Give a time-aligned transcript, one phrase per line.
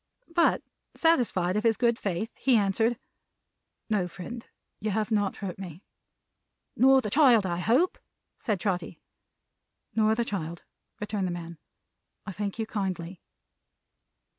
[0.33, 0.63] But,
[0.95, 2.97] satisfied of his good faith, he answered:
[3.87, 4.43] "No, friend.
[4.79, 5.83] You have not hurt me."
[6.75, 7.99] "Nor the child, I hope?"
[8.39, 8.99] said Trotty.
[9.93, 10.63] "Nor the child,"
[10.99, 11.59] returned the man.
[12.25, 13.21] "I thank you kindly."